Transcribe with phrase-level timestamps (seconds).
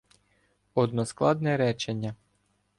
[0.73, 2.15] Односкладне речення